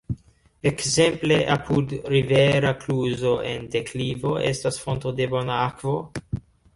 Ekzemple 0.67 1.35
apud 1.55 1.91
rivera 2.13 2.71
kluzo 2.83 3.33
en 3.49 3.67
deklivo 3.75 4.31
estas 4.53 4.81
fonto 4.87 5.13
de 5.21 5.29
bona 5.35 5.59
akvo. 5.67 5.95